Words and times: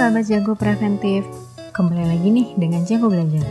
sahabat 0.00 0.32
jago 0.32 0.56
preventif, 0.56 1.28
kembali 1.76 2.08
lagi 2.08 2.32
nih 2.32 2.48
dengan 2.56 2.88
jago 2.88 3.12
belajar. 3.12 3.44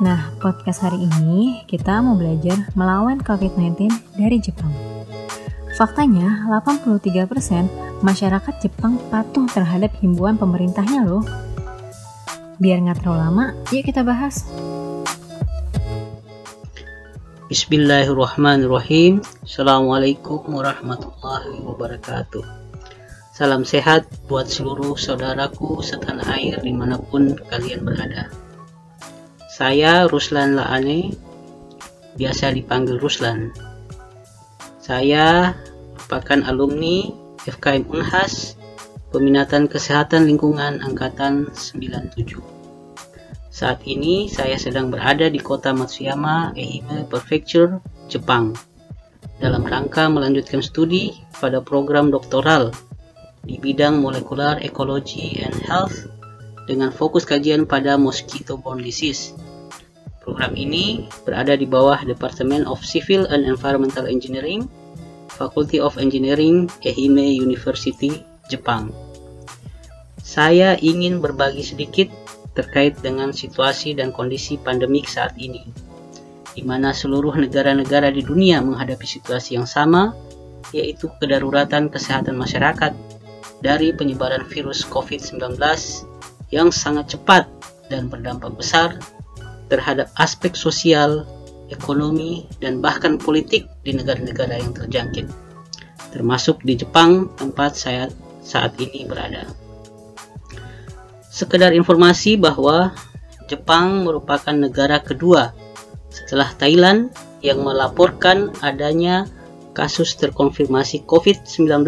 Nah, 0.00 0.32
podcast 0.40 0.80
hari 0.80 1.04
ini 1.04 1.68
kita 1.68 2.00
mau 2.00 2.16
belajar 2.16 2.72
melawan 2.72 3.20
COVID-19 3.20 3.92
dari 4.16 4.40
Jepang. 4.40 4.72
Faktanya, 5.76 6.48
83% 6.48 7.68
masyarakat 8.00 8.54
Jepang 8.64 8.96
patuh 9.12 9.44
terhadap 9.52 9.92
himbauan 10.00 10.40
pemerintahnya 10.40 11.04
loh. 11.04 11.20
Biar 12.56 12.80
nggak 12.80 13.04
terlalu 13.04 13.20
lama, 13.20 13.44
yuk 13.68 13.84
kita 13.84 14.00
bahas. 14.00 14.48
Bismillahirrahmanirrahim 17.52 19.20
Assalamualaikum 19.44 20.40
warahmatullahi 20.40 21.60
wabarakatuh 21.68 22.69
Salam 23.30 23.62
sehat 23.62 24.10
buat 24.26 24.50
seluruh 24.50 24.98
saudaraku 24.98 25.78
setanah 25.86 26.26
air 26.34 26.58
di 26.66 26.74
mana 26.74 26.98
pun 26.98 27.38
kalian 27.46 27.86
berada. 27.86 28.26
Saya 29.46 30.10
Ruslan 30.10 30.58
Laane, 30.58 31.14
biasa 32.18 32.50
dipanggil 32.50 32.98
Ruslan. 32.98 33.54
Saya 34.82 35.54
merupakan 35.94 36.42
alumni 36.42 37.06
FKM 37.46 37.86
Unhas, 37.94 38.58
Peminatan 39.14 39.70
Kesehatan 39.70 40.26
Lingkungan 40.26 40.82
Angkatan 40.82 41.54
97. 41.54 42.42
Saat 43.54 43.86
ini 43.86 44.26
saya 44.26 44.58
sedang 44.58 44.90
berada 44.90 45.30
di 45.30 45.38
kota 45.38 45.70
Matsuyama, 45.70 46.50
Ehime 46.58 47.06
Prefecture, 47.06 47.78
Jepang, 48.10 48.58
dalam 49.38 49.62
rangka 49.62 50.10
melanjutkan 50.10 50.58
studi 50.66 51.14
pada 51.38 51.62
program 51.62 52.10
doktoral 52.10 52.74
di 53.44 53.56
bidang 53.56 54.00
Molecular 54.04 54.60
Ecology 54.60 55.40
and 55.40 55.56
Health 55.64 56.08
dengan 56.68 56.92
fokus 56.92 57.26
kajian 57.26 57.64
pada 57.64 57.96
mosquito-borne 57.96 58.84
disease. 58.84 59.34
Program 60.20 60.54
ini 60.54 61.08
berada 61.24 61.56
di 61.56 61.64
bawah 61.64 61.98
Department 62.04 62.68
of 62.68 62.78
Civil 62.84 63.26
and 63.32 63.42
Environmental 63.48 64.04
Engineering, 64.06 64.68
Faculty 65.32 65.80
of 65.80 65.96
Engineering, 65.96 66.68
Ehime 66.84 67.24
University, 67.34 68.22
Jepang. 68.52 68.92
Saya 70.20 70.76
ingin 70.78 71.18
berbagi 71.18 71.64
sedikit 71.64 72.12
terkait 72.54 73.00
dengan 73.00 73.32
situasi 73.32 73.96
dan 73.96 74.12
kondisi 74.12 74.60
pandemik 74.60 75.08
saat 75.08 75.34
ini, 75.40 75.66
di 76.52 76.62
mana 76.62 76.92
seluruh 76.92 77.34
negara-negara 77.34 78.12
di 78.12 78.20
dunia 78.22 78.60
menghadapi 78.60 79.06
situasi 79.08 79.56
yang 79.58 79.66
sama, 79.66 80.14
yaitu 80.70 81.10
kedaruratan 81.18 81.90
kesehatan 81.90 82.36
masyarakat 82.38 82.92
dari 83.60 83.92
penyebaran 83.92 84.44
virus 84.48 84.84
COVID-19 84.88 85.56
yang 86.50 86.72
sangat 86.74 87.16
cepat 87.16 87.46
dan 87.92 88.08
berdampak 88.08 88.56
besar 88.56 88.96
terhadap 89.70 90.10
aspek 90.18 90.58
sosial, 90.58 91.28
ekonomi, 91.70 92.48
dan 92.58 92.82
bahkan 92.82 93.16
politik 93.16 93.70
di 93.86 93.94
negara-negara 93.94 94.58
yang 94.58 94.74
terjangkit, 94.74 95.30
termasuk 96.10 96.58
di 96.66 96.74
Jepang 96.74 97.30
tempat 97.38 97.78
saya 97.78 98.10
saat 98.42 98.74
ini 98.82 99.06
berada. 99.06 99.46
Sekedar 101.30 101.70
informasi 101.70 102.34
bahwa 102.34 102.90
Jepang 103.46 104.02
merupakan 104.02 104.54
negara 104.54 104.98
kedua 104.98 105.54
setelah 106.10 106.50
Thailand 106.58 107.14
yang 107.42 107.62
melaporkan 107.62 108.50
adanya 108.62 109.30
kasus 109.74 110.18
terkonfirmasi 110.18 111.06
COVID-19 111.06 111.86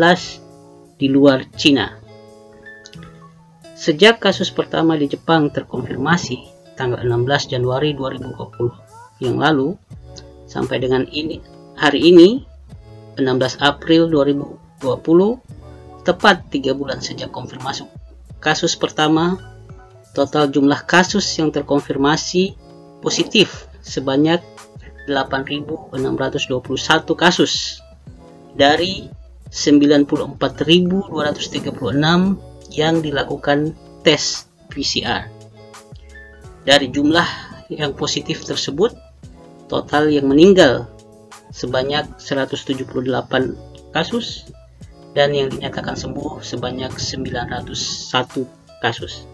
di 1.03 1.11
luar 1.11 1.51
Cina. 1.59 1.99
Sejak 3.75 4.23
kasus 4.23 4.55
pertama 4.55 4.95
di 4.95 5.11
Jepang 5.11 5.51
terkonfirmasi 5.51 6.39
tanggal 6.79 7.03
16 7.03 7.51
Januari 7.59 7.91
2020 7.99 9.27
yang 9.27 9.43
lalu 9.43 9.75
sampai 10.47 10.79
dengan 10.79 11.03
ini 11.11 11.43
hari 11.75 12.15
ini 12.15 12.47
16 13.19 13.59
April 13.59 14.07
2020 14.15 16.07
tepat 16.07 16.47
3 16.55 16.79
bulan 16.79 17.03
sejak 17.03 17.35
konfirmasi 17.35 17.91
kasus 18.39 18.79
pertama 18.79 19.43
total 20.15 20.47
jumlah 20.55 20.87
kasus 20.87 21.27
yang 21.35 21.51
terkonfirmasi 21.51 22.55
positif 23.03 23.67
sebanyak 23.83 24.39
8.621 25.11 25.99
kasus 27.19 27.83
dari 28.55 29.11
94.236 29.53 31.13
yang 32.73 33.05
dilakukan 33.05 33.77
tes 34.01 34.49
PCR. 34.73 35.29
Dari 36.65 36.89
jumlah 36.89 37.29
yang 37.69 37.93
positif 37.93 38.49
tersebut, 38.49 38.97
total 39.69 40.09
yang 40.09 40.33
meninggal 40.33 40.89
sebanyak 41.53 42.09
178 42.17 42.89
kasus 43.93 44.49
dan 45.13 45.37
yang 45.37 45.53
dinyatakan 45.53 46.01
sembuh 46.01 46.41
sebanyak 46.41 46.97
901 46.97 48.81
kasus. 48.81 49.29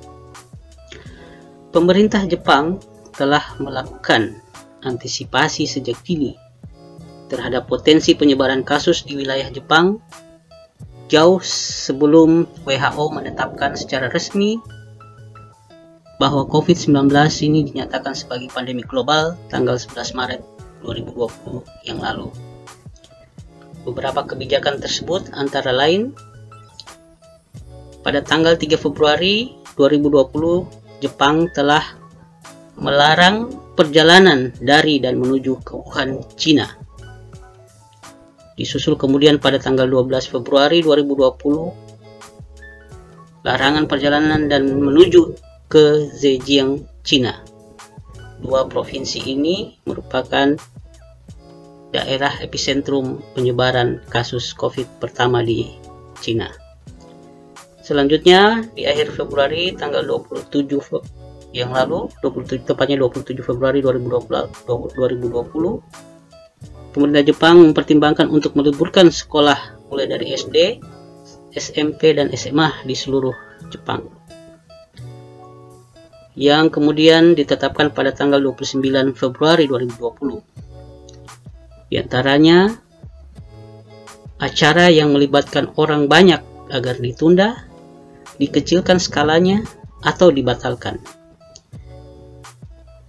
Pemerintah 1.71 2.27
Jepang 2.27 2.83
telah 3.15 3.55
melakukan 3.63 4.43
antisipasi 4.83 5.71
sejak 5.71 6.03
dini 6.03 6.48
terhadap 7.29 7.69
potensi 7.69 8.17
penyebaran 8.17 8.65
kasus 8.65 9.05
di 9.05 9.15
wilayah 9.15 9.53
Jepang 9.53 10.01
jauh 11.09 11.41
sebelum 11.41 12.45
WHO 12.69 13.05
menetapkan 13.13 13.73
secara 13.77 14.13
resmi 14.13 14.61
bahwa 16.21 16.45
COVID-19 16.51 17.09
ini 17.47 17.65
dinyatakan 17.73 18.13
sebagai 18.13 18.51
pandemi 18.53 18.85
global 18.85 19.39
tanggal 19.49 19.79
11 19.79 20.19
Maret 20.19 20.43
2020 20.83 21.89
yang 21.89 22.03
lalu. 22.03 22.29
Beberapa 23.87 24.27
kebijakan 24.27 24.83
tersebut 24.83 25.33
antara 25.33 25.73
lain 25.73 26.13
pada 28.05 28.21
tanggal 28.21 28.59
3 28.59 28.77
Februari 28.77 29.57
2020 29.79 31.01
Jepang 31.01 31.47
telah 31.55 31.97
melarang 32.77 33.49
perjalanan 33.79 34.51
dari 34.59 34.99
dan 34.99 35.23
menuju 35.23 35.63
ke 35.63 35.73
Wuhan, 35.79 36.19
Cina 36.35 36.88
Disusul 38.59 38.99
kemudian 38.99 39.39
pada 39.39 39.63
tanggal 39.63 39.87
12 39.87 40.35
Februari 40.35 40.83
2020 40.83 43.47
larangan 43.47 43.87
perjalanan 43.87 44.51
dan 44.51 44.83
menuju 44.83 45.39
ke 45.71 46.11
Zhejiang, 46.11 46.83
Cina. 47.07 47.39
Dua 48.43 48.67
provinsi 48.67 49.23
ini 49.31 49.79
merupakan 49.87 50.59
daerah 51.95 52.35
epicentrum 52.43 53.23
penyebaran 53.39 54.03
kasus 54.11 54.51
COVID 54.59 54.99
pertama 54.99 55.47
di 55.47 55.71
Cina. 56.19 56.51
Selanjutnya 57.87 58.67
di 58.75 58.85
akhir 58.85 59.15
Februari 59.15 59.73
tanggal 59.73 60.03
27 60.03 60.67
yang 61.57 61.73
lalu 61.73 62.13
27 62.21 62.69
tepatnya 62.69 63.01
27 63.01 63.41
Februari 63.41 63.81
2020, 63.81 64.67
2020 64.67 66.08
pemerintah 66.93 67.25
Jepang 67.25 67.61
mempertimbangkan 67.61 68.29
untuk 68.29 68.57
meliburkan 68.57 69.13
sekolah 69.13 69.89
mulai 69.89 70.09
dari 70.09 70.33
SD, 70.33 70.81
SMP, 71.53 72.17
dan 72.17 72.33
SMA 72.33 72.85
di 72.85 72.95
seluruh 72.97 73.35
Jepang. 73.69 74.09
Yang 76.39 76.79
kemudian 76.79 77.35
ditetapkan 77.35 77.91
pada 77.91 78.15
tanggal 78.15 78.39
29 78.39 79.19
Februari 79.19 79.67
2020. 79.67 81.91
Di 81.91 81.99
antaranya, 81.99 82.71
acara 84.39 84.87
yang 84.87 85.11
melibatkan 85.11 85.75
orang 85.75 86.07
banyak 86.07 86.39
agar 86.71 86.95
ditunda, 87.03 87.67
dikecilkan 88.39 89.03
skalanya, 89.03 89.67
atau 89.99 90.31
dibatalkan. 90.31 91.03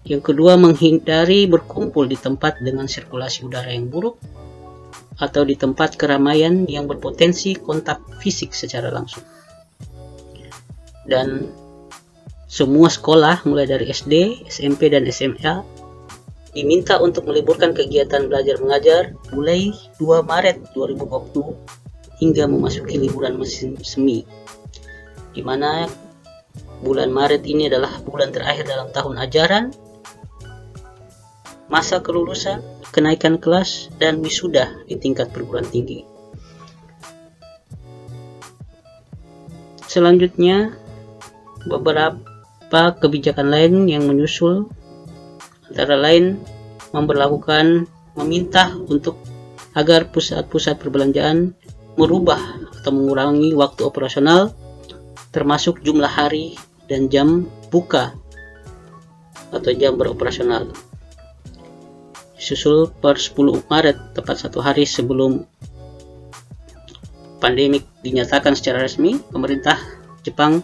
Yang 0.10 0.34
kedua, 0.34 0.58
menghindari 0.58 1.46
berkumpul 1.46 2.10
di 2.10 2.18
tempat 2.18 2.58
dengan 2.66 2.90
sirkulasi 2.90 3.46
udara 3.46 3.70
yang 3.70 3.94
buruk 3.94 4.18
atau 5.22 5.46
di 5.46 5.54
tempat 5.54 6.00
keramaian 6.02 6.66
yang 6.66 6.90
berpotensi 6.90 7.54
kontak 7.54 8.02
fisik 8.18 8.58
secara 8.58 8.90
langsung. 8.90 9.22
Dan 11.06 11.54
semua 12.50 12.90
sekolah 12.90 13.46
mulai 13.46 13.70
dari 13.70 13.86
SD, 13.94 14.46
SMP, 14.50 14.90
dan 14.90 15.06
SMA 15.14 15.62
diminta 16.58 16.98
untuk 16.98 17.30
meliburkan 17.30 17.78
kegiatan 17.78 18.26
belajar 18.26 18.58
mengajar 18.58 19.14
mulai 19.30 19.70
2 20.02 20.26
Maret 20.26 20.74
2020 20.74 22.18
hingga 22.18 22.50
memasuki 22.50 22.98
liburan 22.98 23.38
musim 23.38 23.78
semi 23.86 24.26
di 25.30 25.46
mana 25.46 25.86
bulan 26.82 27.14
Maret 27.14 27.46
ini 27.46 27.70
adalah 27.70 28.02
bulan 28.02 28.34
terakhir 28.34 28.66
dalam 28.66 28.90
tahun 28.90 29.22
ajaran 29.30 29.70
masa 31.69 32.01
kelulusan, 32.01 32.66
kenaikan 32.89 33.38
kelas, 33.38 33.94
dan 34.01 34.19
wisuda 34.25 34.74
di 34.89 34.98
tingkat 34.98 35.30
perguruan 35.30 35.66
tinggi. 35.69 36.04
Selanjutnya, 39.89 40.74
beberapa 41.66 42.81
kebijakan 42.98 43.50
lain 43.50 43.74
yang 43.89 44.06
menyusul 44.06 44.69
antara 45.69 45.98
lain 45.98 46.42
memperlakukan 46.94 47.89
meminta 48.18 48.74
untuk 48.89 49.18
agar 49.77 50.10
pusat-pusat 50.10 50.81
perbelanjaan 50.81 51.54
merubah 51.98 52.42
atau 52.81 52.92
mengurangi 52.94 53.54
waktu 53.54 53.86
operasional 53.86 54.54
termasuk 55.30 55.86
jumlah 55.86 56.10
hari 56.10 56.57
dan 56.89 57.06
jam 57.10 57.45
buka 57.69 58.18
atau 59.54 59.72
jam 59.77 59.94
beroperasional. 59.94 60.88
Susul 62.39 62.88
per 62.88 63.19
10 63.19 63.68
Maret 63.68 64.15
tepat 64.15 64.47
satu 64.47 64.63
hari 64.63 64.88
sebelum 64.88 65.44
pandemik 67.44 67.83
dinyatakan 68.00 68.56
secara 68.56 68.88
resmi, 68.88 69.19
pemerintah 69.19 69.75
Jepang 70.24 70.63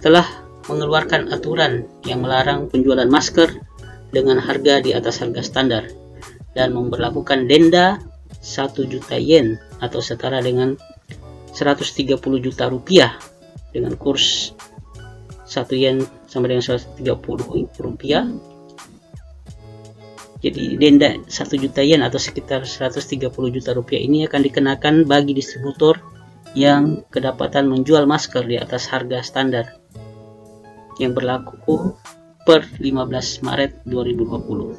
telah 0.00 0.24
mengeluarkan 0.72 1.28
aturan 1.28 1.84
yang 2.08 2.24
melarang 2.24 2.72
penjualan 2.72 3.08
masker 3.08 3.60
dengan 4.08 4.40
harga 4.40 4.80
di 4.80 4.96
atas 4.96 5.20
harga 5.20 5.44
standar 5.44 5.84
dan 6.56 6.72
memperlakukan 6.72 7.44
denda 7.44 8.00
1 8.40 8.72
juta 8.88 9.16
yen 9.20 9.60
atau 9.84 10.00
setara 10.00 10.40
dengan 10.40 10.76
130 11.52 12.16
juta 12.40 12.72
rupiah 12.72 13.16
dengan 13.72 13.96
kurs 14.00 14.56
1 15.48 15.68
yen 15.76 16.04
sama 16.24 16.48
dengan 16.48 16.64
130 16.64 17.04
rupiah 17.80 18.24
jadi 20.42 20.74
denda 20.74 21.22
1 21.22 21.30
juta 21.62 21.86
yen 21.86 22.02
atau 22.02 22.18
sekitar 22.18 22.66
130 22.66 23.30
juta 23.30 23.70
rupiah 23.72 24.02
ini 24.02 24.26
akan 24.26 24.42
dikenakan 24.42 24.94
bagi 25.06 25.38
distributor 25.38 26.02
yang 26.58 27.06
kedapatan 27.08 27.70
menjual 27.70 28.04
masker 28.04 28.44
di 28.44 28.58
atas 28.58 28.90
harga 28.90 29.22
standar 29.22 29.78
yang 30.98 31.14
berlaku 31.14 31.96
per 32.42 32.66
15 32.82 33.46
Maret 33.46 33.86
2020. 33.86 34.74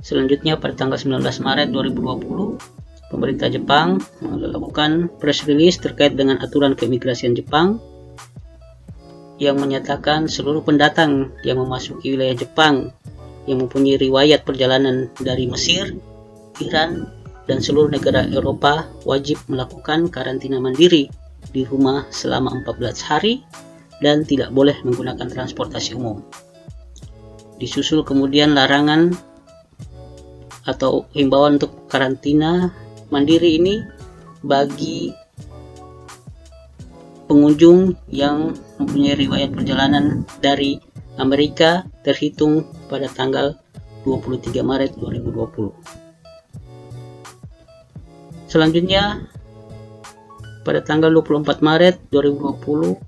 Selanjutnya 0.00 0.56
pada 0.56 0.72
tanggal 0.72 0.96
19 0.96 1.20
Maret 1.44 1.68
2020, 1.70 2.56
pemerintah 3.12 3.52
Jepang 3.52 4.00
melakukan 4.24 5.12
press 5.20 5.44
release 5.44 5.76
terkait 5.76 6.16
dengan 6.16 6.40
aturan 6.40 6.72
keimigrasian 6.72 7.36
Jepang 7.36 7.76
yang 9.36 9.60
menyatakan 9.60 10.24
seluruh 10.24 10.64
pendatang 10.64 11.36
yang 11.44 11.60
memasuki 11.60 12.16
wilayah 12.16 12.36
Jepang 12.36 12.96
yang 13.48 13.64
mempunyai 13.64 13.96
riwayat 13.96 14.44
perjalanan 14.44 15.08
dari 15.20 15.48
Mesir, 15.48 15.96
Iran, 16.60 17.08
dan 17.48 17.58
seluruh 17.58 17.90
negara 17.90 18.28
Eropa 18.28 18.86
wajib 19.02 19.40
melakukan 19.50 20.12
karantina 20.12 20.60
mandiri 20.62 21.10
di 21.50 21.66
rumah 21.66 22.06
selama 22.12 22.62
14 22.62 23.08
hari 23.10 23.42
dan 24.04 24.22
tidak 24.24 24.52
boleh 24.52 24.76
menggunakan 24.86 25.28
transportasi 25.28 25.96
umum. 25.96 26.22
Disusul 27.60 28.06
kemudian 28.06 28.56
larangan 28.56 29.12
atau 30.64 31.08
himbauan 31.12 31.60
untuk 31.60 31.90
karantina 31.90 32.72
mandiri 33.12 33.60
ini 33.60 33.82
bagi 34.40 35.12
pengunjung 37.28 37.94
yang 38.10 38.56
mempunyai 38.80 39.14
riwayat 39.14 39.50
perjalanan 39.52 40.24
dari 40.40 40.82
Amerika 41.18 41.88
terhitung 42.06 42.68
pada 42.86 43.08
tanggal 43.10 43.58
23 44.04 44.62
Maret 44.62 44.94
2020. 44.98 45.70
Selanjutnya 48.50 49.30
pada 50.66 50.82
tanggal 50.82 51.10
24 51.14 51.62
Maret 51.62 51.96
2020 52.10 52.98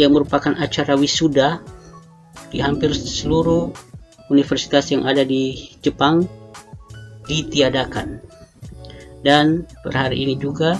yang 0.00 0.10
merupakan 0.10 0.56
acara 0.58 0.98
wisuda 0.98 1.62
di 2.50 2.58
hampir 2.58 2.90
seluruh 2.94 3.70
universitas 4.32 4.90
yang 4.90 5.06
ada 5.06 5.22
di 5.22 5.74
Jepang 5.84 6.26
ditiadakan. 7.28 8.20
Dan 9.24 9.64
per 9.80 9.94
hari 9.96 10.28
ini 10.28 10.36
juga 10.36 10.76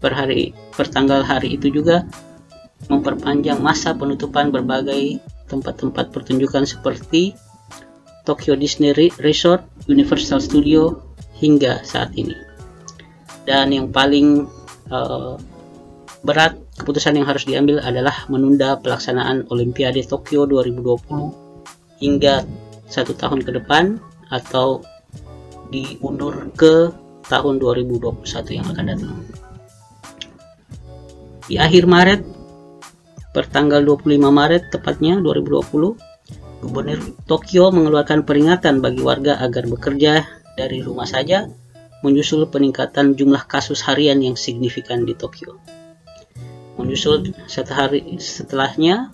per 0.00 0.16
hari 0.16 0.52
per 0.72 0.88
tanggal 0.88 1.24
hari 1.24 1.56
itu 1.56 1.68
juga 1.72 2.04
memperpanjang 2.88 3.60
masa 3.60 3.96
penutupan 3.96 4.52
berbagai 4.52 5.20
tempat-tempat 5.48 6.12
pertunjukan 6.12 6.64
seperti 6.68 7.36
Tokyo 8.24 8.56
Disney 8.56 8.96
Resort, 9.20 9.68
Universal 9.84 10.40
Studio 10.40 10.96
hingga 11.36 11.84
saat 11.84 12.16
ini. 12.16 12.32
Dan 13.44 13.76
yang 13.76 13.92
paling 13.92 14.48
uh, 14.88 15.36
berat 16.24 16.56
keputusan 16.80 17.20
yang 17.20 17.28
harus 17.28 17.44
diambil 17.44 17.84
adalah 17.84 18.24
menunda 18.32 18.80
pelaksanaan 18.80 19.44
Olimpiade 19.52 20.00
Tokyo 20.08 20.48
2020 20.48 22.00
hingga 22.00 22.48
satu 22.88 23.12
tahun 23.12 23.44
ke 23.44 23.60
depan 23.60 24.00
atau 24.32 24.80
diundur 25.68 26.48
ke 26.56 26.88
tahun 27.28 27.60
2021 27.60 28.56
yang 28.56 28.66
akan 28.72 28.84
datang. 28.88 29.16
Di 31.44 31.60
akhir 31.60 31.84
Maret 31.84 32.33
Pertanggal 33.34 33.82
25 33.82 34.30
Maret 34.30 34.70
tepatnya 34.70 35.18
2020, 35.18 35.98
Gubernur 36.62 37.00
Tokyo 37.26 37.74
mengeluarkan 37.74 38.22
peringatan 38.22 38.78
bagi 38.78 39.02
warga 39.02 39.42
agar 39.42 39.66
bekerja 39.66 40.22
dari 40.54 40.80
rumah 40.80 41.04
saja 41.04 41.50
menyusul 42.06 42.46
peningkatan 42.46 43.18
jumlah 43.18 43.42
kasus 43.50 43.82
harian 43.82 44.22
yang 44.22 44.38
signifikan 44.38 45.02
di 45.02 45.18
Tokyo. 45.18 45.58
Menyusul 46.78 47.34
satu 47.50 47.74
hari 47.74 48.22
setelahnya, 48.22 49.10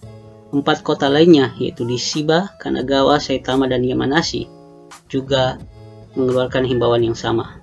empat 0.52 0.84
kota 0.84 1.08
lainnya 1.08 1.56
yaitu 1.56 1.88
di 1.88 1.96
Shiba, 1.96 2.52
Kanagawa, 2.60 3.22
Saitama, 3.22 3.72
dan 3.72 3.86
Yamanashi 3.86 4.50
juga 5.08 5.56
mengeluarkan 6.18 6.68
himbauan 6.68 7.08
yang 7.08 7.16
sama. 7.16 7.62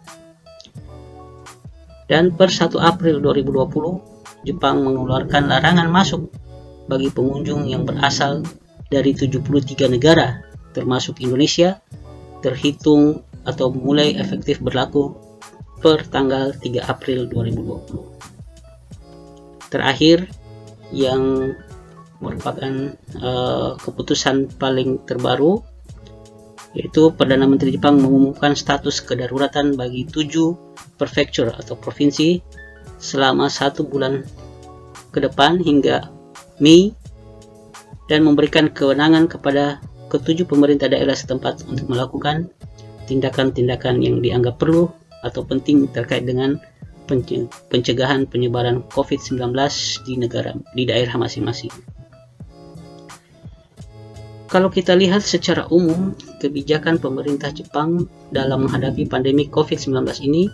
Dan 2.07 2.33
per 2.33 2.49
1 2.49 2.71
April 2.79 3.19
2020, 3.19 4.47
Jepang 4.47 4.79
mengeluarkan 4.79 5.51
larangan 5.51 5.91
masuk 5.91 6.31
bagi 6.87 7.11
pengunjung 7.11 7.67
yang 7.67 7.83
berasal 7.83 8.47
dari 8.87 9.11
73 9.11 9.43
negara 9.91 10.39
termasuk 10.71 11.19
Indonesia 11.23 11.79
terhitung 12.39 13.23
atau 13.47 13.71
mulai 13.71 14.19
efektif 14.19 14.59
berlaku 14.59 15.15
per 15.79 16.03
tanggal 16.09 16.51
3 16.53 16.85
April 16.85 17.27
2020. 17.29 19.71
Terakhir 19.71 20.27
yang 20.95 21.53
merupakan 22.17 22.97
uh, 23.21 23.77
keputusan 23.77 24.57
paling 24.57 25.05
terbaru 25.05 25.61
yaitu 26.73 27.09
Perdana 27.13 27.49
Menteri 27.49 27.73
Jepang 27.73 27.97
mengumumkan 27.97 28.53
status 28.53 29.01
kedaruratan 29.01 29.73
bagi 29.73 30.05
tujuh 30.05 30.53
prefecture 30.97 31.49
atau 31.49 31.77
provinsi 31.77 32.41
selama 32.97 33.49
satu 33.49 33.85
bulan 33.85 34.25
ke 35.09 35.19
depan 35.21 35.57
hingga 35.61 36.09
Mei 36.57 36.93
dan 38.07 38.23
memberikan 38.23 38.71
kewenangan 38.71 39.29
kepada 39.29 39.83
ketujuh 40.07 40.47
pemerintah 40.47 40.87
daerah 40.87 41.13
setempat 41.13 41.67
untuk 41.67 41.91
melakukan 41.91 42.47
tindakan-tindakan 43.07 43.99
yang 44.03 44.23
dianggap 44.23 44.59
perlu 44.59 44.87
atau 45.23 45.43
penting 45.43 45.87
terkait 45.91 46.23
dengan 46.23 46.59
pencegahan 47.71 48.27
penyebaran 48.27 48.83
COVID-19 48.91 49.55
di 50.03 50.13
negara 50.19 50.51
di 50.75 50.83
daerah 50.83 51.15
masing-masing. 51.15 51.71
Kalau 54.47 54.71
kita 54.71 54.95
lihat 54.95 55.27
secara 55.27 55.67
umum, 55.67 56.15
kebijakan 56.39 57.03
pemerintah 57.03 57.51
Jepang 57.51 58.07
dalam 58.31 58.63
menghadapi 58.63 59.03
pandemi 59.07 59.47
COVID-19 59.51 60.07
ini 60.23 60.47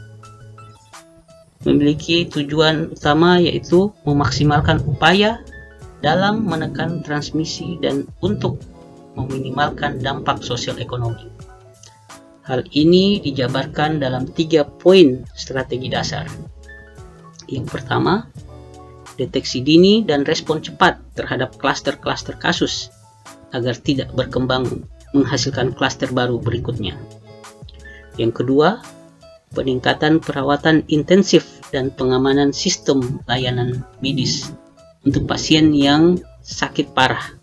memiliki 1.63 2.25
tujuan 2.25 2.89
utama 2.89 3.37
yaitu 3.37 3.93
memaksimalkan 4.03 4.81
upaya 4.89 5.45
dalam 6.03 6.43
menekan 6.43 6.99
transmisi 6.99 7.79
dan 7.79 8.03
untuk 8.19 8.59
meminimalkan 9.15 10.03
dampak 10.03 10.43
sosial 10.43 10.75
ekonomi. 10.83 11.31
Hal 12.43 12.67
ini 12.75 13.23
dijabarkan 13.23 14.03
dalam 14.03 14.27
tiga 14.27 14.67
poin 14.67 15.23
strategi 15.31 15.87
dasar. 15.87 16.27
Yang 17.47 17.71
pertama, 17.71 18.27
deteksi 19.15 19.63
dini 19.63 20.03
dan 20.03 20.27
respon 20.27 20.59
cepat 20.59 20.99
terhadap 21.15 21.55
klaster-klaster 21.55 22.35
kasus 22.35 22.91
agar 23.55 23.79
tidak 23.79 24.11
berkembang 24.11 24.83
menghasilkan 25.15 25.71
klaster 25.71 26.11
baru 26.11 26.35
berikutnya. 26.35 26.99
Yang 28.19 28.43
kedua, 28.43 28.83
peningkatan 29.55 30.19
perawatan 30.19 30.83
intensif 30.91 31.63
dan 31.71 31.95
pengamanan 31.95 32.51
sistem 32.51 33.23
layanan 33.29 33.87
medis 34.03 34.51
untuk 35.03 35.27
pasien 35.27 35.75
yang 35.75 36.19
sakit 36.43 36.95
parah, 36.95 37.35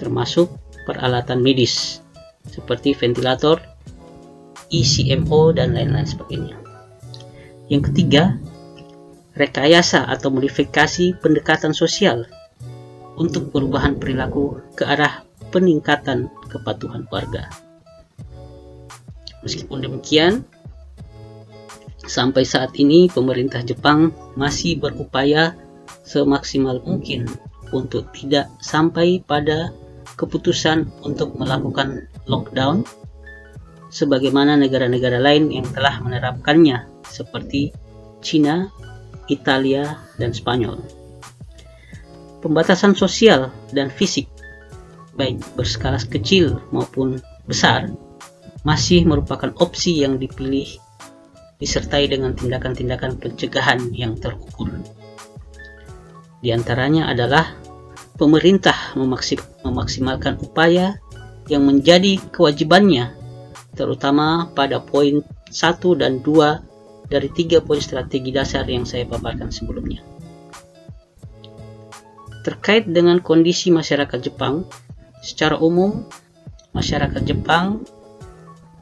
termasuk 0.00 0.48
peralatan 0.88 1.44
medis 1.44 2.00
seperti 2.48 2.96
ventilator, 2.96 3.60
ECMO, 4.72 5.52
dan 5.52 5.76
lain-lain 5.76 6.08
sebagainya. 6.08 6.56
Yang 7.70 7.92
ketiga, 7.92 8.40
rekayasa 9.36 10.08
atau 10.08 10.32
modifikasi 10.32 11.14
pendekatan 11.20 11.70
sosial 11.76 12.26
untuk 13.14 13.52
perubahan 13.52 14.00
perilaku 14.00 14.58
ke 14.74 14.88
arah 14.88 15.22
peningkatan 15.52 16.32
kepatuhan 16.48 17.04
warga. 17.12 17.52
Meskipun 19.44 19.84
demikian, 19.84 20.44
sampai 22.04 22.44
saat 22.44 22.76
ini 22.76 23.08
pemerintah 23.08 23.64
Jepang 23.64 24.12
masih 24.36 24.76
berupaya 24.80 25.56
semaksimal 26.10 26.82
mungkin 26.82 27.30
untuk 27.70 28.10
tidak 28.10 28.50
sampai 28.58 29.22
pada 29.22 29.70
keputusan 30.18 30.90
untuk 31.06 31.38
melakukan 31.38 32.10
lockdown 32.26 32.82
sebagaimana 33.94 34.58
negara-negara 34.58 35.22
lain 35.22 35.54
yang 35.54 35.66
telah 35.70 36.02
menerapkannya 36.02 36.90
seperti 37.06 37.70
China, 38.18 38.66
Italia, 39.30 40.02
dan 40.18 40.34
Spanyol. 40.34 40.82
Pembatasan 42.42 42.98
sosial 42.98 43.54
dan 43.70 43.92
fisik, 43.92 44.26
baik 45.14 45.38
berskala 45.54 46.00
kecil 46.00 46.58
maupun 46.74 47.20
besar, 47.44 47.92
masih 48.64 49.04
merupakan 49.04 49.52
opsi 49.60 50.00
yang 50.00 50.16
dipilih 50.16 50.68
disertai 51.60 52.08
dengan 52.08 52.32
tindakan-tindakan 52.32 53.20
pencegahan 53.20 53.92
yang 53.92 54.16
terukur. 54.16 54.72
Di 56.40 56.56
antaranya 56.56 57.12
adalah 57.12 57.52
pemerintah 58.16 58.96
memaksimalkan 59.64 60.40
upaya 60.40 60.96
yang 61.48 61.68
menjadi 61.68 62.16
kewajibannya 62.32 63.16
terutama 63.76 64.48
pada 64.52 64.80
poin 64.80 65.24
1 65.48 66.00
dan 66.00 66.20
2 66.24 67.10
dari 67.10 67.28
tiga 67.32 67.58
poin 67.60 67.82
strategi 67.82 68.30
dasar 68.30 68.64
yang 68.70 68.86
saya 68.86 69.04
paparkan 69.04 69.50
sebelumnya. 69.50 70.00
Terkait 72.40 72.88
dengan 72.88 73.20
kondisi 73.20 73.68
masyarakat 73.68 74.16
Jepang, 74.20 74.64
secara 75.20 75.60
umum 75.60 76.08
masyarakat 76.72 77.20
Jepang 77.26 77.84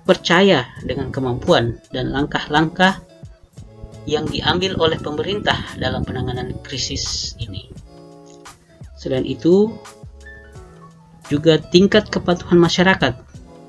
percaya 0.06 0.68
dengan 0.84 1.10
kemampuan 1.10 1.80
dan 1.90 2.14
langkah-langkah 2.14 3.02
yang 4.08 4.24
diambil 4.24 4.72
oleh 4.80 4.96
pemerintah 4.96 5.60
dalam 5.76 6.00
penanganan 6.00 6.56
krisis 6.64 7.36
ini. 7.36 7.68
Selain 8.96 9.28
itu, 9.28 9.68
juga 11.28 11.60
tingkat 11.60 12.08
kepatuhan 12.08 12.56
masyarakat 12.56 13.12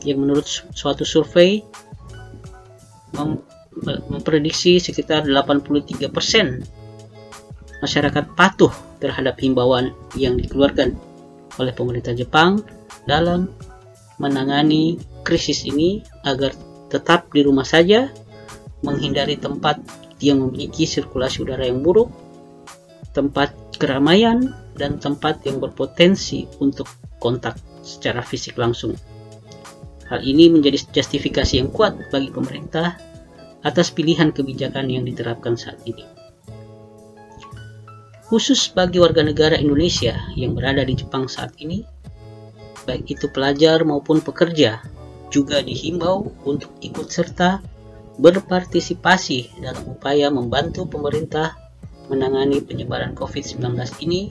yang 0.08 0.24
menurut 0.24 0.48
suatu 0.72 1.03
survei 1.03 1.60
mem 3.12 3.43
memprediksi 4.12 4.79
sekitar 4.79 5.27
83% 5.27 6.12
masyarakat 7.79 8.25
patuh 8.36 8.72
terhadap 9.00 9.39
himbauan 9.39 9.96
yang 10.19 10.36
dikeluarkan 10.36 11.00
oleh 11.60 11.72
pemerintah 11.75 12.12
Jepang 12.15 12.60
dalam 13.08 13.51
menangani 14.19 15.00
krisis 15.24 15.63
ini 15.63 16.03
agar 16.27 16.51
tetap 16.91 17.31
di 17.31 17.39
rumah 17.46 17.63
saja, 17.63 18.12
menghindari 18.84 19.39
tempat 19.39 19.79
yang 20.19 20.43
memiliki 20.43 20.83
sirkulasi 20.83 21.43
udara 21.43 21.67
yang 21.67 21.83
buruk, 21.83 22.11
tempat 23.15 23.55
keramaian, 23.79 24.53
dan 24.75 24.99
tempat 24.99 25.43
yang 25.43 25.59
berpotensi 25.59 26.47
untuk 26.63 26.88
kontak 27.19 27.59
secara 27.83 28.23
fisik 28.23 28.55
langsung. 28.55 28.95
Hal 30.07 30.25
ini 30.25 30.49
menjadi 30.49 30.79
justifikasi 30.89 31.59
yang 31.59 31.69
kuat 31.69 31.95
bagi 32.09 32.33
pemerintah 32.33 32.97
atas 33.61 33.91
pilihan 33.91 34.31
kebijakan 34.31 34.88
yang 34.88 35.03
diterapkan 35.03 35.59
saat 35.59 35.77
ini. 35.85 36.07
Khusus 38.29 38.69
bagi 38.69 39.01
warga 39.01 39.25
negara 39.25 39.57
Indonesia 39.57 40.13
yang 40.38 40.53
berada 40.53 40.85
di 40.85 40.93
Jepang 40.93 41.25
saat 41.25 41.53
ini, 41.57 41.81
baik 42.85 43.09
itu 43.09 43.25
pelajar 43.29 43.81
maupun 43.81 44.21
pekerja, 44.21 44.81
juga 45.33 45.61
dihimbau 45.65 46.29
untuk 46.45 46.69
ikut 46.81 47.09
serta 47.09 47.61
berpartisipasi 48.19 49.63
dalam 49.63 49.95
upaya 49.95 50.27
membantu 50.27 50.83
pemerintah 50.85 51.55
menangani 52.11 52.59
penyebaran 52.59 53.15
COVID-19 53.15 53.79
ini 54.03 54.27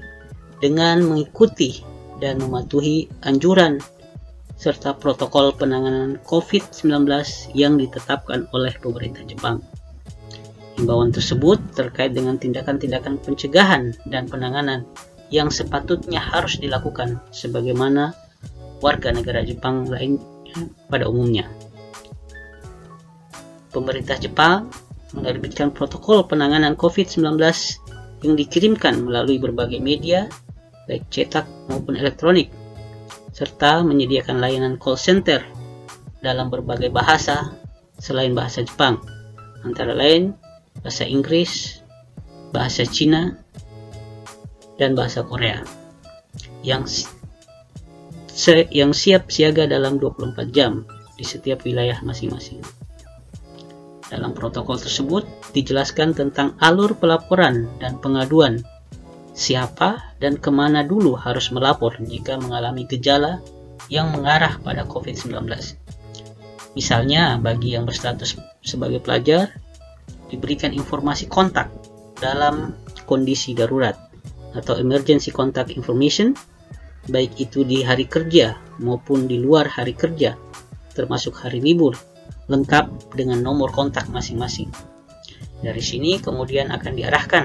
dengan 0.61 1.01
mengikuti 1.09 1.81
dan 2.21 2.43
mematuhi 2.43 3.09
anjuran 3.25 3.81
serta 4.59 4.99
protokol 4.99 5.55
penanganan 5.55 6.19
COVID-19 6.27 7.07
yang 7.55 7.79
ditetapkan 7.79 8.51
oleh 8.51 8.75
pemerintah 8.77 9.23
Jepang. 9.25 9.63
Himbauan 10.75 11.15
tersebut 11.15 11.59
terkait 11.75 12.11
dengan 12.11 12.39
tindakan-tindakan 12.39 13.23
pencegahan 13.23 13.95
dan 14.11 14.27
penanganan 14.27 14.83
yang 15.31 15.49
sepatutnya 15.49 16.19
harus 16.19 16.59
dilakukan 16.59 17.23
sebagaimana 17.31 18.15
warga 18.83 19.15
negara 19.15 19.47
Jepang 19.47 19.87
lain 19.87 20.19
pada 20.91 21.07
umumnya. 21.07 21.47
Pemerintah 23.79 24.19
Jepang 24.19 24.75
menerbitkan 25.15 25.71
protokol 25.71 26.27
penanganan 26.27 26.75
COVID-19 26.75 27.39
yang 28.27 28.35
dikirimkan 28.35 29.07
melalui 29.07 29.39
berbagai 29.39 29.79
media, 29.79 30.27
baik 30.91 31.07
cetak 31.15 31.47
maupun 31.71 31.95
elektronik, 31.95 32.51
serta 33.31 33.87
menyediakan 33.87 34.43
layanan 34.43 34.75
call 34.83 34.99
center 34.99 35.47
dalam 36.19 36.51
berbagai 36.51 36.91
bahasa 36.91 37.55
selain 38.03 38.35
bahasa 38.35 38.67
Jepang, 38.67 38.99
antara 39.63 39.95
lain 39.95 40.35
bahasa 40.83 41.07
Inggris, 41.07 41.79
bahasa 42.51 42.83
Cina, 42.83 43.39
dan 44.75 44.99
bahasa 44.99 45.23
Korea 45.23 45.63
yang 46.67 46.83
yang 48.75 48.91
siap 48.91 49.31
siaga 49.31 49.71
dalam 49.71 50.03
24 50.03 50.51
jam 50.51 50.83
di 51.19 51.23
setiap 51.27 51.63
wilayah 51.63 51.99
masing-masing. 52.03 52.63
Dalam 54.09 54.33
protokol 54.33 54.81
tersebut 54.81 55.29
dijelaskan 55.53 56.17
tentang 56.17 56.57
alur 56.65 56.97
pelaporan 56.97 57.69
dan 57.77 58.01
pengaduan 58.01 58.65
siapa 59.37 60.17
dan 60.19 60.41
ke 60.41 60.51
mana 60.51 60.83
dulu 60.83 61.15
harus 61.15 61.53
melapor 61.55 61.95
jika 62.03 62.41
mengalami 62.41 62.89
gejala 62.89 63.39
yang 63.93 64.11
mengarah 64.11 64.59
pada 64.65 64.89
COVID-19. 64.89 65.47
Misalnya, 66.75 67.39
bagi 67.39 67.77
yang 67.77 67.87
berstatus 67.87 68.37
sebagai 68.65 68.99
pelajar, 68.99 69.55
diberikan 70.29 70.75
informasi 70.75 71.31
kontak 71.31 71.73
dalam 72.21 72.77
kondisi 73.09 73.57
darurat 73.57 73.97
atau 74.53 74.77
emergency 74.77 75.33
contact 75.33 75.73
information, 75.73 76.37
baik 77.09 77.37
itu 77.41 77.65
di 77.65 77.87
hari 77.87 78.05
kerja 78.05 78.59
maupun 78.83 79.31
di 79.31 79.41
luar 79.41 79.71
hari 79.71 79.97
kerja, 79.97 80.37
termasuk 80.93 81.39
hari 81.41 81.63
libur, 81.63 81.97
lengkap 82.49 83.15
dengan 83.15 83.45
nomor 83.45 83.71
kontak 83.71 84.09
masing-masing. 84.09 84.73
Dari 85.61 85.83
sini 85.83 86.17
kemudian 86.19 86.73
akan 86.73 86.93
diarahkan 86.97 87.45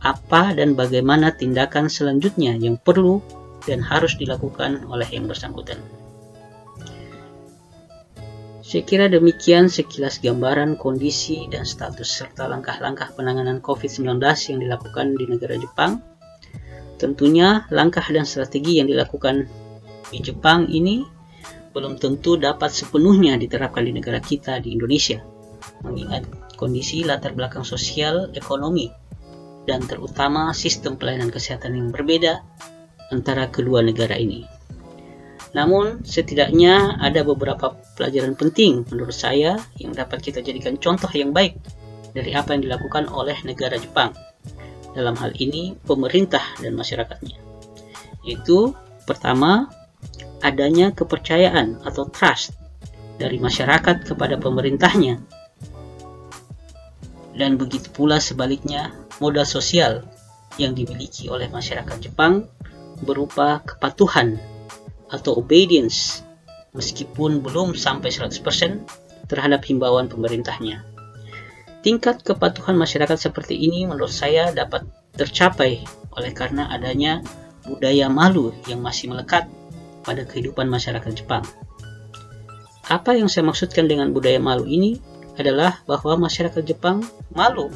apa 0.00 0.56
dan 0.56 0.72
bagaimana 0.72 1.36
tindakan 1.36 1.92
selanjutnya 1.92 2.56
yang 2.56 2.80
perlu 2.80 3.20
dan 3.68 3.84
harus 3.84 4.16
dilakukan 4.16 4.88
oleh 4.88 5.06
yang 5.12 5.28
bersangkutan. 5.28 5.76
Saya 8.70 8.86
kira 8.86 9.10
demikian 9.10 9.66
sekilas 9.66 10.22
gambaran 10.22 10.78
kondisi 10.78 11.50
dan 11.50 11.66
status 11.66 12.06
serta 12.06 12.46
langkah-langkah 12.46 13.10
penanganan 13.18 13.58
COVID-19 13.58 14.22
yang 14.22 14.58
dilakukan 14.62 15.18
di 15.18 15.24
negara 15.26 15.58
Jepang. 15.58 15.98
Tentunya 16.94 17.66
langkah 17.74 18.06
dan 18.06 18.22
strategi 18.22 18.78
yang 18.78 18.86
dilakukan 18.86 19.50
di 20.14 20.22
Jepang 20.22 20.70
ini 20.70 21.02
belum 21.70 21.98
tentu 22.02 22.34
dapat 22.34 22.74
sepenuhnya 22.74 23.38
diterapkan 23.38 23.86
di 23.86 23.92
negara 23.94 24.18
kita 24.18 24.58
di 24.58 24.74
Indonesia, 24.74 25.22
mengingat 25.86 26.26
kondisi 26.58 27.06
latar 27.06 27.32
belakang 27.32 27.62
sosial, 27.62 28.34
ekonomi, 28.34 28.90
dan 29.64 29.86
terutama 29.86 30.50
sistem 30.50 30.98
pelayanan 30.98 31.30
kesehatan 31.30 31.78
yang 31.78 31.88
berbeda 31.94 32.42
antara 33.14 33.46
kedua 33.48 33.80
negara 33.86 34.18
ini. 34.18 34.44
Namun, 35.50 36.06
setidaknya 36.06 37.02
ada 37.02 37.26
beberapa 37.26 37.74
pelajaran 37.98 38.38
penting 38.38 38.86
menurut 38.86 39.14
saya 39.14 39.58
yang 39.82 39.90
dapat 39.90 40.22
kita 40.22 40.38
jadikan 40.46 40.78
contoh 40.78 41.10
yang 41.10 41.34
baik 41.34 41.58
dari 42.14 42.34
apa 42.34 42.54
yang 42.54 42.62
dilakukan 42.66 43.10
oleh 43.10 43.34
negara 43.42 43.74
Jepang. 43.74 44.14
Dalam 44.94 45.14
hal 45.18 45.34
ini, 45.38 45.74
pemerintah 45.86 46.42
dan 46.62 46.74
masyarakatnya. 46.78 47.38
Yaitu, 48.26 48.74
pertama, 49.06 49.70
adanya 50.40 50.92
kepercayaan 50.92 51.84
atau 51.84 52.08
trust 52.08 52.56
dari 53.20 53.36
masyarakat 53.36 54.08
kepada 54.08 54.40
pemerintahnya. 54.40 55.20
Dan 57.36 57.56
begitu 57.56 57.88
pula 57.92 58.20
sebaliknya 58.20 58.92
modal 59.20 59.44
sosial 59.44 60.04
yang 60.56 60.76
dimiliki 60.76 61.28
oleh 61.28 61.48
masyarakat 61.48 61.96
Jepang 62.00 62.48
berupa 63.00 63.64
kepatuhan 63.64 64.36
atau 65.08 65.40
obedience 65.40 66.20
meskipun 66.76 67.40
belum 67.40 67.72
sampai 67.76 68.12
100% 68.12 68.40
terhadap 69.26 69.60
himbauan 69.64 70.10
pemerintahnya. 70.10 70.84
Tingkat 71.80 72.20
kepatuhan 72.20 72.76
masyarakat 72.76 73.16
seperti 73.16 73.56
ini 73.56 73.88
menurut 73.88 74.12
saya 74.12 74.52
dapat 74.52 74.84
tercapai 75.16 75.80
oleh 76.12 76.32
karena 76.36 76.68
adanya 76.68 77.24
budaya 77.64 78.12
malu 78.12 78.52
yang 78.68 78.84
masih 78.84 79.08
melekat 79.08 79.48
pada 80.02 80.24
kehidupan 80.24 80.66
masyarakat 80.66 81.12
Jepang. 81.12 81.44
Apa 82.90 83.14
yang 83.14 83.30
saya 83.30 83.46
maksudkan 83.46 83.86
dengan 83.86 84.10
budaya 84.10 84.42
malu 84.42 84.66
ini 84.66 84.98
adalah 85.38 85.80
bahwa 85.86 86.26
masyarakat 86.26 86.60
Jepang 86.66 87.06
malu 87.32 87.70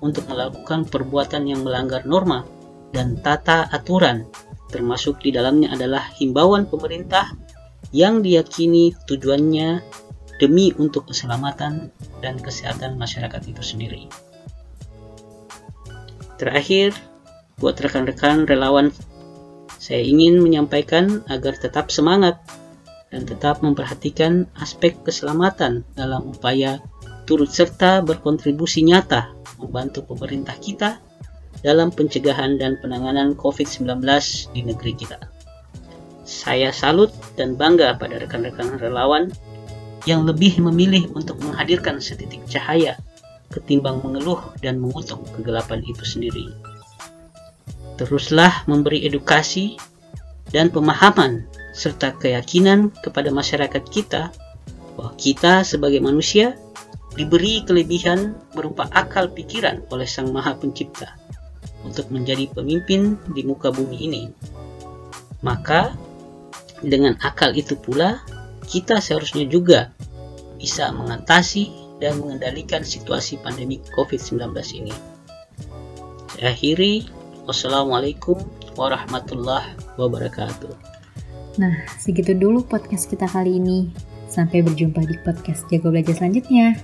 untuk 0.00 0.24
melakukan 0.26 0.88
perbuatan 0.88 1.44
yang 1.46 1.62
melanggar 1.62 2.04
norma 2.08 2.44
dan 2.94 3.20
tata 3.20 3.68
aturan, 3.68 4.24
termasuk 4.72 5.20
di 5.20 5.34
dalamnya 5.34 5.74
adalah 5.74 6.08
himbauan 6.16 6.66
pemerintah 6.66 7.32
yang 7.94 8.24
diyakini 8.24 8.94
tujuannya 9.06 9.82
demi 10.42 10.74
untuk 10.74 11.10
keselamatan 11.10 11.94
dan 12.18 12.34
kesehatan 12.42 12.98
masyarakat 12.98 13.42
itu 13.46 13.62
sendiri. 13.62 14.10
Terakhir, 16.34 16.90
buat 17.62 17.78
rekan-rekan 17.78 18.50
relawan, 18.50 18.90
saya 19.84 20.00
ingin 20.00 20.40
menyampaikan 20.40 21.20
agar 21.28 21.60
tetap 21.60 21.92
semangat 21.92 22.40
dan 23.12 23.28
tetap 23.28 23.60
memperhatikan 23.60 24.48
aspek 24.56 24.96
keselamatan 25.04 25.84
dalam 25.92 26.32
upaya 26.32 26.80
turut 27.28 27.52
serta 27.52 28.00
berkontribusi 28.00 28.80
nyata 28.80 29.36
membantu 29.60 30.08
pemerintah 30.08 30.56
kita 30.56 31.04
dalam 31.60 31.92
pencegahan 31.92 32.56
dan 32.56 32.80
penanganan 32.80 33.36
COVID-19 33.36 34.00
di 34.56 34.60
negeri 34.64 34.92
kita. 34.96 35.20
Saya 36.24 36.72
salut 36.72 37.12
dan 37.36 37.60
bangga 37.60 38.00
pada 38.00 38.16
rekan-rekan 38.16 38.80
relawan 38.80 39.28
yang 40.08 40.24
lebih 40.24 40.64
memilih 40.64 41.12
untuk 41.12 41.36
menghadirkan 41.44 42.00
setitik 42.00 42.40
cahaya 42.48 42.96
ketimbang 43.52 44.00
mengeluh 44.00 44.40
dan 44.64 44.80
mengutuk 44.80 45.20
kegelapan 45.36 45.84
itu 45.84 46.08
sendiri. 46.08 46.73
Teruslah 47.94 48.66
memberi 48.66 49.06
edukasi 49.06 49.78
dan 50.50 50.70
pemahaman 50.70 51.46
serta 51.74 52.14
keyakinan 52.14 52.94
kepada 53.02 53.34
masyarakat 53.34 53.82
kita 53.90 54.30
bahwa 54.94 55.12
kita 55.18 55.66
sebagai 55.66 55.98
manusia 55.98 56.54
diberi 57.14 57.62
kelebihan 57.62 58.34
berupa 58.54 58.86
akal 58.90 59.30
pikiran 59.30 59.82
oleh 59.90 60.06
Sang 60.06 60.30
Maha 60.30 60.54
Pencipta 60.58 61.14
untuk 61.86 62.10
menjadi 62.10 62.50
pemimpin 62.50 63.18
di 63.30 63.42
muka 63.46 63.70
bumi 63.70 63.98
ini. 64.06 64.22
Maka 65.42 65.94
dengan 66.82 67.14
akal 67.22 67.54
itu 67.54 67.78
pula 67.78 68.22
kita 68.66 68.98
seharusnya 68.98 69.46
juga 69.46 69.92
bisa 70.58 70.90
mengatasi 70.90 71.70
dan 72.02 72.18
mengendalikan 72.18 72.82
situasi 72.82 73.38
pandemi 73.38 73.78
COVID-19 73.94 74.50
ini. 74.80 74.94
Saya 76.34 76.50
akhiri, 76.50 77.06
wassalamualaikum 77.44 78.40
warahmatullahi 78.74 79.76
wabarakatuh. 80.00 80.72
Nah, 81.60 81.86
segitu 82.00 82.34
dulu 82.34 82.66
podcast 82.66 83.06
kita 83.06 83.30
kali 83.30 83.62
ini. 83.62 83.94
Sampai 84.26 84.66
berjumpa 84.66 85.06
di 85.06 85.14
podcast 85.22 85.62
Jago 85.70 85.94
Belajar 85.94 86.18
selanjutnya. 86.18 86.74